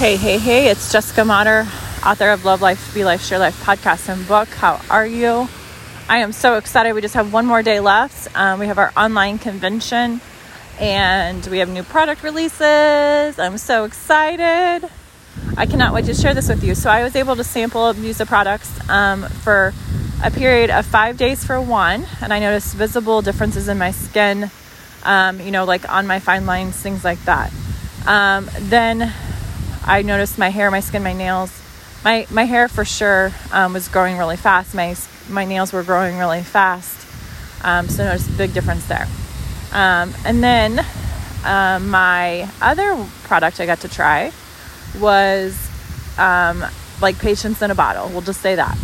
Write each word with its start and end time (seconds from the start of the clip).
Hey, 0.00 0.16
hey, 0.16 0.38
hey, 0.38 0.68
it's 0.68 0.90
Jessica 0.90 1.26
Motter, 1.26 1.66
author 2.06 2.30
of 2.30 2.46
Love 2.46 2.62
Life, 2.62 2.94
Be 2.94 3.04
Life, 3.04 3.22
Share 3.22 3.38
Life 3.38 3.62
podcast 3.62 4.08
and 4.08 4.26
book. 4.26 4.48
How 4.48 4.80
are 4.88 5.04
you? 5.04 5.46
I 6.08 6.20
am 6.20 6.32
so 6.32 6.56
excited. 6.56 6.94
We 6.94 7.02
just 7.02 7.12
have 7.12 7.34
one 7.34 7.44
more 7.44 7.62
day 7.62 7.80
left. 7.80 8.34
Um, 8.34 8.60
we 8.60 8.66
have 8.68 8.78
our 8.78 8.94
online 8.96 9.38
convention 9.38 10.22
and 10.78 11.46
we 11.48 11.58
have 11.58 11.68
new 11.68 11.82
product 11.82 12.22
releases. 12.22 13.38
I'm 13.38 13.58
so 13.58 13.84
excited. 13.84 14.88
I 15.58 15.66
cannot 15.66 15.92
wait 15.92 16.06
to 16.06 16.14
share 16.14 16.32
this 16.32 16.48
with 16.48 16.64
you. 16.64 16.74
So, 16.74 16.88
I 16.88 17.02
was 17.02 17.14
able 17.14 17.36
to 17.36 17.44
sample 17.44 17.92
the 17.92 18.24
products 18.26 18.72
um, 18.88 19.24
for 19.24 19.74
a 20.24 20.30
period 20.30 20.70
of 20.70 20.86
five 20.86 21.18
days 21.18 21.44
for 21.44 21.60
one, 21.60 22.06
and 22.22 22.32
I 22.32 22.38
noticed 22.38 22.74
visible 22.74 23.20
differences 23.20 23.68
in 23.68 23.76
my 23.76 23.90
skin, 23.90 24.50
um, 25.02 25.42
you 25.42 25.50
know, 25.50 25.66
like 25.66 25.86
on 25.92 26.06
my 26.06 26.20
fine 26.20 26.46
lines, 26.46 26.74
things 26.74 27.04
like 27.04 27.22
that. 27.24 27.52
Um, 28.06 28.48
then 28.60 29.12
I 29.84 30.02
noticed 30.02 30.38
my 30.38 30.50
hair, 30.50 30.70
my 30.70 30.80
skin, 30.80 31.02
my 31.02 31.12
nails. 31.12 31.56
My, 32.04 32.26
my 32.30 32.44
hair 32.44 32.68
for 32.68 32.84
sure 32.84 33.32
um, 33.52 33.72
was 33.72 33.88
growing 33.88 34.16
really 34.16 34.36
fast. 34.36 34.74
My, 34.74 34.96
my 35.28 35.44
nails 35.44 35.72
were 35.72 35.82
growing 35.82 36.18
really 36.18 36.42
fast. 36.42 37.06
Um, 37.62 37.88
so 37.88 38.04
I 38.04 38.06
noticed 38.06 38.30
a 38.30 38.32
big 38.32 38.54
difference 38.54 38.86
there. 38.86 39.06
Um, 39.72 40.14
and 40.24 40.42
then 40.42 40.78
uh, 41.44 41.78
my 41.82 42.48
other 42.60 43.06
product 43.24 43.60
I 43.60 43.66
got 43.66 43.80
to 43.80 43.88
try 43.88 44.32
was 44.98 45.56
um, 46.18 46.64
like 47.00 47.18
patience 47.18 47.62
in 47.62 47.70
a 47.70 47.74
bottle. 47.74 48.08
We'll 48.08 48.22
just 48.22 48.40
say 48.40 48.54
that. 48.54 48.76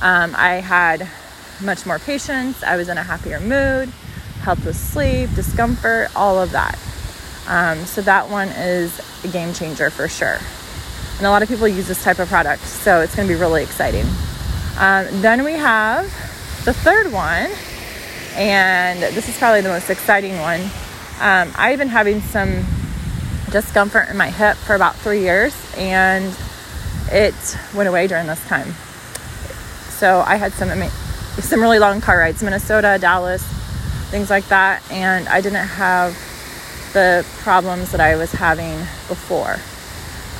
Um, 0.00 0.34
I 0.36 0.54
had 0.54 1.08
much 1.62 1.86
more 1.86 1.98
patience. 1.98 2.62
I 2.62 2.76
was 2.76 2.88
in 2.88 2.96
a 2.98 3.02
happier 3.02 3.40
mood, 3.40 3.88
helped 4.42 4.64
with 4.64 4.76
sleep, 4.76 5.30
discomfort, 5.34 6.08
all 6.16 6.38
of 6.38 6.52
that. 6.52 6.78
Um, 7.46 7.84
so 7.86 8.02
that 8.02 8.28
one 8.28 8.48
is 8.48 9.00
a 9.24 9.28
game 9.28 9.52
changer 9.52 9.90
for 9.90 10.08
sure. 10.08 10.38
And 11.18 11.26
a 11.26 11.30
lot 11.30 11.42
of 11.42 11.48
people 11.48 11.68
use 11.68 11.86
this 11.86 12.02
type 12.02 12.18
of 12.18 12.28
product, 12.28 12.62
so 12.62 13.00
it's 13.00 13.14
going 13.14 13.28
to 13.28 13.34
be 13.34 13.38
really 13.38 13.62
exciting. 13.62 14.06
Um, 14.78 15.06
then 15.20 15.44
we 15.44 15.52
have 15.52 16.04
the 16.64 16.72
third 16.72 17.12
one, 17.12 17.50
and 18.34 19.02
this 19.02 19.28
is 19.28 19.36
probably 19.36 19.60
the 19.60 19.68
most 19.68 19.90
exciting 19.90 20.38
one. 20.38 20.60
Um, 21.20 21.52
I've 21.56 21.78
been 21.78 21.88
having 21.88 22.22
some 22.22 22.64
discomfort 23.50 24.08
in 24.08 24.16
my 24.16 24.30
hip 24.30 24.56
for 24.56 24.74
about 24.74 24.96
three 24.96 25.20
years, 25.20 25.54
and 25.76 26.34
it 27.10 27.34
went 27.74 27.88
away 27.88 28.06
during 28.06 28.26
this 28.26 28.42
time. 28.46 28.72
So 29.90 30.24
I 30.26 30.36
had 30.36 30.52
some 30.52 30.70
some 31.42 31.60
really 31.60 31.78
long 31.78 32.00
car 32.00 32.18
rides, 32.18 32.42
Minnesota, 32.42 32.98
Dallas, 33.00 33.42
things 34.10 34.30
like 34.30 34.48
that, 34.48 34.82
and 34.90 35.28
I 35.28 35.40
didn't 35.40 35.66
have 35.66 36.16
the 36.92 37.26
problems 37.38 37.92
that 37.92 38.00
I 38.00 38.16
was 38.16 38.32
having 38.32 38.78
before. 39.08 39.56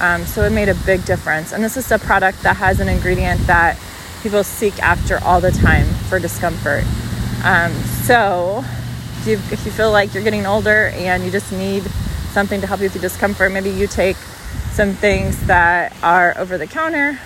Um, 0.01 0.25
so 0.25 0.43
it 0.45 0.51
made 0.51 0.69
a 0.69 0.75
big 0.75 1.05
difference. 1.05 1.53
And 1.53 1.62
this 1.62 1.77
is 1.77 1.91
a 1.92 1.98
product 1.98 2.42
that 2.42 2.57
has 2.57 2.81
an 2.81 2.89
ingredient 2.89 3.47
that 3.47 3.79
people 4.23 4.42
seek 4.42 4.79
after 4.83 5.19
all 5.23 5.41
the 5.41 5.51
time 5.51 5.87
for 6.09 6.19
discomfort. 6.19 6.84
Um, 7.45 7.73
so 8.05 8.65
if 9.20 9.27
you, 9.27 9.34
if 9.53 9.65
you 9.65 9.70
feel 9.70 9.91
like 9.91 10.15
you're 10.15 10.25
getting 10.25 10.47
older 10.47 10.89
and 10.95 11.25
you 11.25 11.31
just 11.31 11.53
need 11.53 11.83
something 12.33 12.61
to 12.61 12.67
help 12.67 12.81
you 12.81 12.87
with 12.87 12.95
your 12.95 13.03
discomfort, 13.03 13.53
maybe 13.53 13.70
you 13.70 13.87
take 13.87 14.17
some 14.73 14.92
things 14.92 15.39
that 15.47 15.95
are 16.03 16.37
over 16.39 16.57
the 16.57 16.67
counter. 16.67 17.19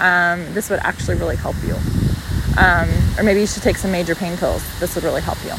Um, 0.00 0.52
this 0.54 0.70
would 0.70 0.80
actually 0.80 1.18
really 1.18 1.36
help 1.36 1.56
you. 1.64 1.74
Um, 2.56 2.88
or 3.18 3.24
maybe 3.24 3.40
you 3.40 3.46
should 3.46 3.62
take 3.62 3.76
some 3.76 3.92
major 3.92 4.14
pain 4.14 4.36
pills. 4.36 4.62
This 4.80 4.94
would 4.94 5.04
really 5.04 5.20
help 5.22 5.42
you. 5.44 5.52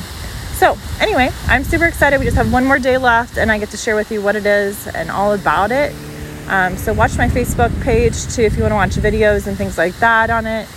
So, 0.53 0.77
anyway, 0.99 1.29
I'm 1.47 1.63
super 1.63 1.85
excited. 1.85 2.19
We 2.19 2.25
just 2.25 2.37
have 2.37 2.51
one 2.53 2.65
more 2.65 2.79
day 2.79 2.97
left, 2.97 3.37
and 3.37 3.51
I 3.51 3.57
get 3.57 3.69
to 3.69 3.77
share 3.77 3.95
with 3.95 4.11
you 4.11 4.21
what 4.21 4.35
it 4.35 4.45
is 4.45 4.87
and 4.87 5.11
all 5.11 5.33
about 5.33 5.71
it. 5.71 5.93
Um, 6.47 6.77
so, 6.77 6.93
watch 6.93 7.17
my 7.17 7.27
Facebook 7.27 7.71
page 7.81 8.33
too 8.33 8.43
if 8.43 8.55
you 8.55 8.63
want 8.63 8.71
to 8.71 8.99
watch 9.01 9.13
videos 9.13 9.47
and 9.47 9.57
things 9.57 9.77
like 9.77 9.97
that 9.99 10.29
on 10.29 10.45
it. 10.45 10.67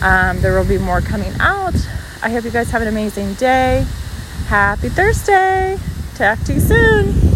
Um, 0.00 0.40
there 0.40 0.58
will 0.58 0.66
be 0.66 0.78
more 0.78 1.00
coming 1.00 1.32
out. 1.40 1.74
I 2.22 2.30
hope 2.30 2.44
you 2.44 2.50
guys 2.50 2.70
have 2.70 2.82
an 2.82 2.88
amazing 2.88 3.34
day. 3.34 3.86
Happy 4.46 4.88
Thursday. 4.88 5.78
Talk 6.14 6.40
to 6.44 6.54
you 6.54 6.60
soon. 6.60 7.27